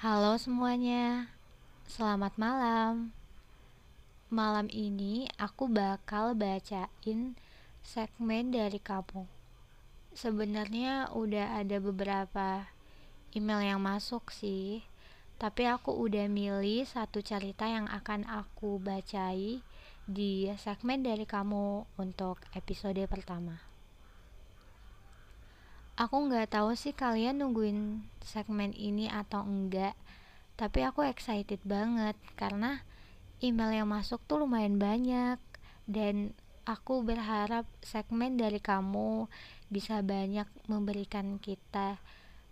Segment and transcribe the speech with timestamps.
[0.00, 1.28] Halo semuanya,
[1.84, 3.12] selamat malam.
[4.32, 7.36] Malam ini aku bakal bacain
[7.84, 9.28] segmen dari kamu.
[10.16, 12.64] Sebenarnya udah ada beberapa
[13.36, 14.88] email yang masuk sih,
[15.36, 19.60] tapi aku udah milih satu cerita yang akan aku bacai
[20.08, 23.69] di segmen dari kamu untuk episode pertama.
[25.96, 29.94] Aku nggak tahu sih kalian nungguin segmen ini atau enggak,
[30.60, 32.84] tapi aku excited banget karena
[33.40, 35.40] email yang masuk tuh lumayan banyak
[35.88, 36.36] dan
[36.68, 39.26] aku berharap segmen dari kamu
[39.72, 41.98] bisa banyak memberikan kita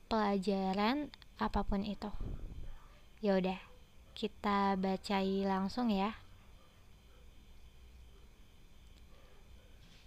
[0.09, 2.10] pelajaran apa pun itu.
[3.20, 3.60] Ya udah,
[4.16, 6.16] kita bacai langsung ya.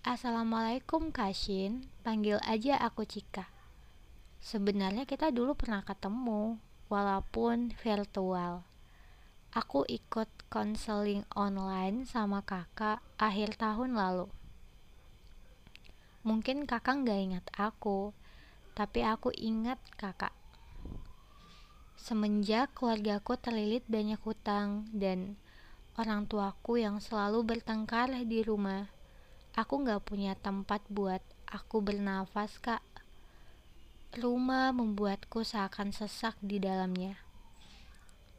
[0.01, 3.45] Assalamualaikum Kashin, panggil aja aku Cika.
[4.41, 6.57] Sebenarnya kita dulu pernah ketemu,
[6.89, 8.65] walaupun virtual.
[9.53, 14.25] Aku ikut konseling online sama kakak akhir tahun lalu.
[16.25, 18.09] Mungkin kakak nggak ingat aku,
[18.73, 20.33] tapi aku ingat kakak.
[21.93, 25.38] Semenjak keluargaku terlilit banyak hutang dan
[25.93, 28.89] orang tuaku yang selalu bertengkar di rumah,
[29.52, 32.80] Aku gak punya tempat buat aku bernafas, Kak.
[34.16, 37.19] Rumah membuatku seakan sesak di dalamnya.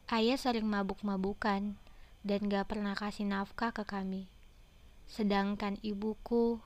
[0.09, 1.77] Ayah sering mabuk-mabukan
[2.25, 4.25] dan gak pernah kasih nafkah ke kami.
[5.05, 6.57] Sedangkan ibuku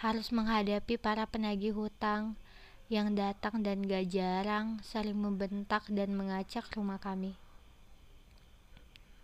[0.00, 2.40] harus menghadapi para penagih hutang
[2.88, 7.36] yang datang dan gak jarang saling membentak dan mengacak rumah kami.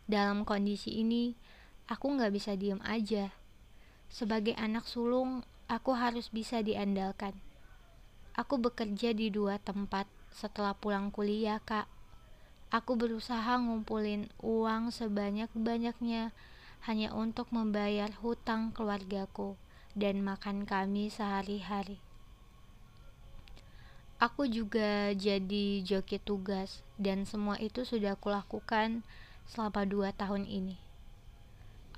[0.05, 1.33] Dalam kondisi ini,
[1.89, 3.40] aku gak bisa diem aja
[4.11, 7.33] sebagai anak sulung, aku harus bisa diandalkan.
[8.35, 11.87] Aku bekerja di dua tempat setelah pulang kuliah, Kak.
[12.71, 16.31] Aku berusaha ngumpulin uang sebanyak-banyaknya
[16.87, 19.59] hanya untuk membayar hutang keluargaku
[19.99, 21.99] dan makan kami sehari-hari.
[24.21, 29.01] Aku juga jadi joki tugas dan semua itu sudah kulakukan
[29.49, 30.90] selama dua tahun ini.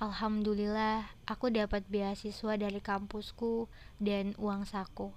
[0.03, 3.71] Alhamdulillah, aku dapat beasiswa dari kampusku
[4.03, 5.15] dan uang saku.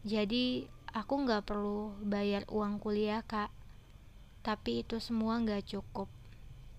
[0.00, 0.64] Jadi,
[0.96, 3.52] aku nggak perlu bayar uang kuliah, Kak.
[4.40, 6.08] Tapi itu semua nggak cukup.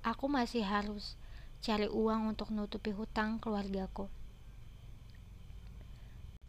[0.02, 1.14] Aku masih harus
[1.62, 4.10] cari uang untuk nutupi hutang keluargaku.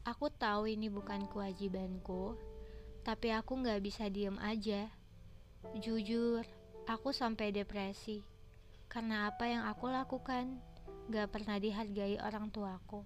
[0.08, 2.41] Aku tahu ini bukan kewajibanku,
[3.04, 4.88] tapi aku nggak bisa diem aja.
[5.76, 6.48] Jujur,
[6.88, 8.25] aku sampai depresi
[8.94, 10.55] karena apa yang aku lakukan
[11.10, 13.03] gak pernah dihargai orang tuaku,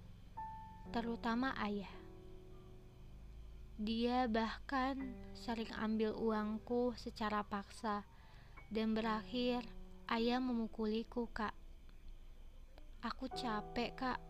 [0.93, 1.88] terutama ayah.
[3.81, 5.00] Dia bahkan
[5.32, 8.04] sering ambil uangku secara paksa
[8.69, 9.65] dan berakhir
[10.12, 11.56] ayah memukuliku kak.
[13.00, 14.20] Aku capek kak,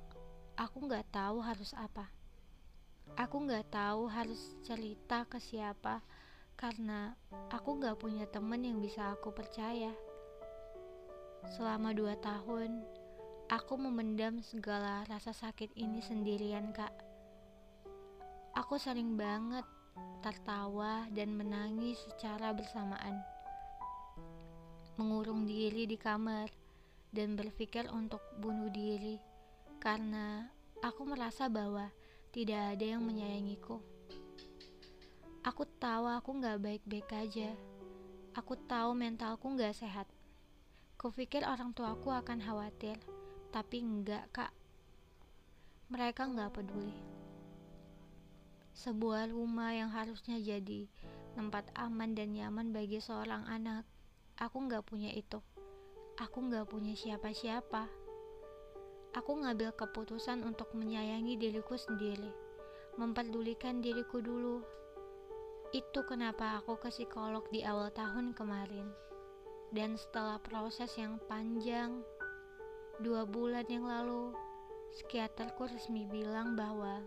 [0.55, 2.07] aku gak tahu harus apa.
[3.19, 6.07] Aku gak tahu harus cerita ke siapa
[6.55, 7.19] karena
[7.51, 9.91] aku gak punya temen yang bisa aku percaya.
[11.47, 12.83] Selama dua tahun,
[13.47, 16.91] aku memendam segala rasa sakit ini sendirian, Kak.
[18.59, 19.63] Aku sering banget
[20.19, 23.23] tertawa dan menangis secara bersamaan.
[24.99, 26.51] Mengurung diri di kamar
[27.15, 29.23] dan berpikir untuk bunuh diri
[29.79, 30.51] karena
[30.83, 31.87] aku merasa bahwa
[32.35, 33.79] tidak ada yang menyayangiku.
[35.47, 37.55] Aku tahu aku gak baik-baik aja.
[38.35, 40.11] Aku tahu mentalku gak sehat.
[40.99, 42.99] Kupikir orang tuaku akan khawatir,
[43.55, 44.51] tapi enggak, Kak.
[45.95, 46.99] Mereka enggak peduli.
[48.75, 50.91] Sebuah rumah yang harusnya jadi
[51.39, 53.87] tempat aman dan nyaman bagi seorang anak,
[54.43, 55.39] aku enggak punya itu.
[56.19, 57.87] Aku enggak punya siapa-siapa.
[59.15, 62.35] Aku ngambil keputusan untuk menyayangi diriku sendiri,
[62.99, 64.67] memperdulikan diriku dulu.
[65.71, 69.08] Itu kenapa aku ke psikolog di awal tahun kemarin.
[69.69, 72.01] Dan setelah proses yang panjang,
[73.05, 74.33] dua bulan yang lalu,
[74.97, 77.05] psikiaterku resmi bilang bahwa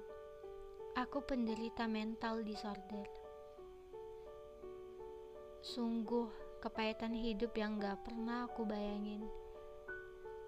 [0.93, 3.09] aku penderita mental disorder.
[5.65, 6.29] Sungguh
[6.61, 9.25] kepahitan hidup yang gak pernah aku bayangin.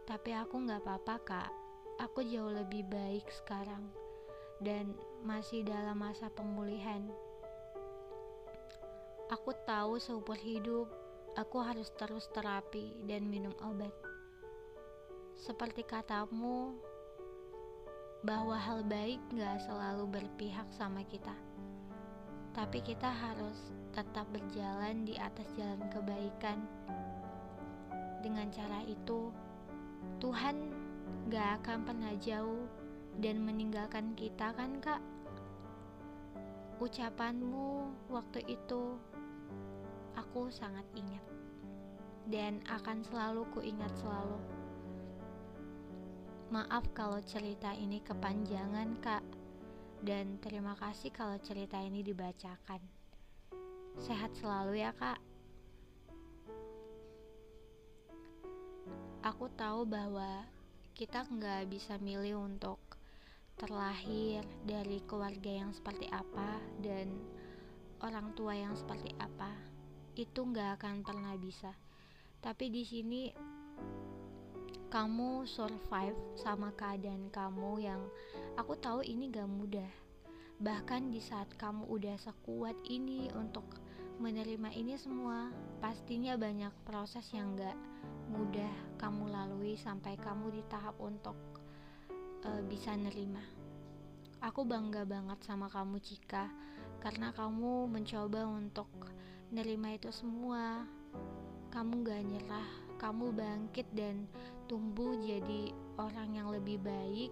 [0.05, 1.51] Tapi aku gak apa-apa kak,
[1.97, 3.89] aku jauh lebih baik sekarang
[4.61, 4.93] dan
[5.25, 7.01] masih dalam masa pemulihan.
[9.33, 11.02] Aku tahu seumur hidup
[11.33, 13.93] aku harus terus terapi dan minum obat.
[15.33, 16.77] Seperti katamu,
[18.23, 21.35] bahwa hal baik gak selalu berpihak sama kita.
[22.53, 26.61] tapi kita harus tetap berjalan di atas jalan kebaikan.
[28.21, 29.33] Dengan cara itu,
[30.21, 30.69] Tuhan
[31.33, 32.69] gak akan pernah jauh
[33.17, 35.01] dan meninggalkan kita, kan, Kak?
[36.77, 39.01] Ucapanmu waktu itu
[40.17, 41.23] aku sangat ingat
[42.27, 44.39] dan akan selalu kuingat selalu.
[46.53, 49.25] Maaf kalau cerita ini kepanjangan, Kak.
[50.03, 52.77] Dan terima kasih kalau cerita ini dibacakan.
[53.97, 55.17] Sehat selalu ya, Kak.
[59.23, 60.45] Aku tahu bahwa
[60.93, 62.77] kita nggak bisa milih untuk
[63.57, 67.07] terlahir dari keluarga yang seperti apa dan
[68.03, 69.72] orang tua yang seperti apa.
[70.13, 71.73] Itu nggak akan pernah bisa.
[72.43, 73.21] Tapi di sini
[74.93, 78.01] kamu survive sama keadaan kamu yang
[78.53, 79.89] aku tahu ini gak mudah.
[80.61, 83.65] Bahkan di saat kamu udah sekuat ini untuk
[84.21, 85.49] menerima ini semua,
[85.81, 87.73] pastinya banyak proses yang gak
[88.29, 88.69] mudah
[89.01, 91.33] kamu lalui sampai kamu di tahap untuk
[92.45, 93.41] uh, bisa nerima.
[94.45, 96.53] Aku bangga banget sama kamu Cika
[97.01, 98.93] karena kamu mencoba untuk
[99.53, 100.83] nerima itu semua.
[101.69, 104.25] Kamu gak nyerah, kamu bangkit dan
[104.65, 105.69] tumbuh jadi
[106.01, 107.29] orang yang lebih baik.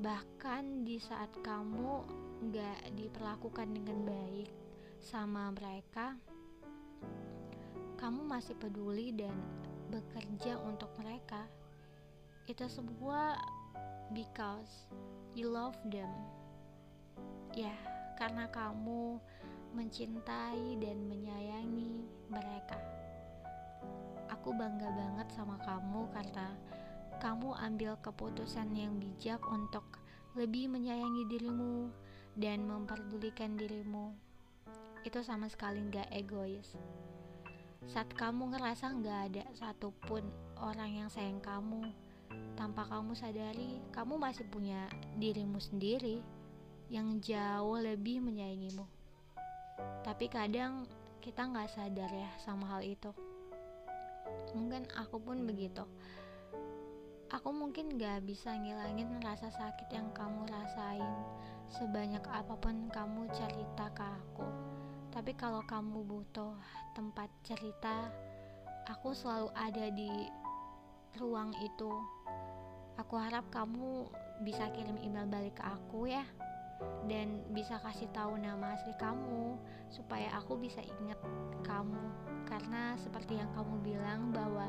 [0.00, 2.04] Bahkan di saat kamu
[2.52, 4.48] gak diperlakukan dengan baik
[5.00, 6.16] sama mereka
[8.02, 9.30] kamu masih peduli dan
[9.94, 11.46] bekerja untuk mereka.
[12.50, 13.38] Itu semua
[14.10, 14.90] because
[15.38, 16.10] you love them.
[17.54, 17.70] Ya
[18.18, 19.22] karena kamu
[19.72, 23.02] mencintai dan menyayangi mereka
[24.42, 26.50] aku bangga banget sama kamu karena
[27.22, 29.86] kamu ambil keputusan yang bijak untuk
[30.34, 31.94] lebih menyayangi dirimu
[32.34, 34.10] dan memperdulikan dirimu.
[35.06, 36.74] Itu sama sekali gak egois.
[37.86, 40.26] Saat kamu ngerasa gak ada satupun
[40.58, 41.94] orang yang sayang kamu,
[42.58, 44.90] tanpa kamu sadari, kamu masih punya
[45.22, 46.18] dirimu sendiri
[46.90, 49.01] yang jauh lebih menyayangimu.
[50.02, 50.86] Tapi kadang
[51.22, 53.14] kita nggak sadar ya sama hal itu.
[54.52, 55.86] Mungkin aku pun begitu.
[57.32, 61.14] Aku mungkin gak bisa ngilangin rasa sakit yang kamu rasain
[61.72, 64.44] sebanyak apa pun kamu cerita ke aku.
[65.08, 66.52] Tapi kalau kamu butuh
[66.92, 68.12] tempat cerita
[68.84, 70.28] aku selalu ada di
[71.16, 71.88] ruang itu.
[73.00, 74.12] Aku harap kamu
[74.44, 76.28] bisa kirim email balik ke aku ya
[77.10, 79.58] dan bisa kasih tahu nama asli kamu
[79.90, 81.18] supaya aku bisa inget
[81.66, 82.02] kamu.
[82.46, 84.68] Karena seperti yang kamu bilang bahwa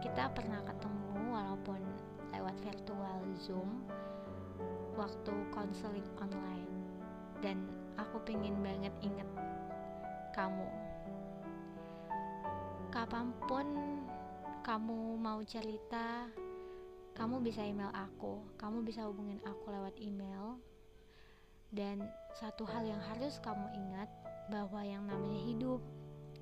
[0.00, 1.80] kita pernah ketemu walaupun
[2.32, 3.84] lewat virtual Zoom
[4.96, 6.72] waktu konseling online.
[7.44, 7.68] Dan
[8.00, 9.28] aku pengen banget inget
[10.32, 10.68] kamu.
[12.88, 13.66] Kapan pun
[14.64, 16.26] kamu mau cerita
[17.16, 18.44] kamu bisa email aku.
[18.60, 20.60] Kamu bisa hubungin aku lewat email
[21.76, 24.08] dan satu hal yang harus kamu ingat
[24.48, 25.80] bahwa yang namanya hidup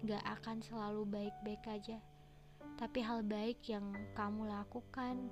[0.06, 1.98] gak akan selalu baik-baik aja.
[2.78, 5.30] Tapi hal baik yang kamu lakukan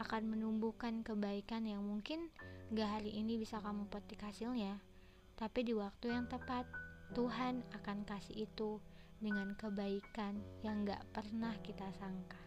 [0.00, 2.32] akan menumbuhkan kebaikan yang mungkin
[2.72, 4.80] gak hari ini bisa kamu petik hasilnya.
[5.34, 6.64] Tapi di waktu yang tepat,
[7.12, 8.80] Tuhan akan kasih itu
[9.18, 12.43] dengan kebaikan yang gak pernah kita sangka.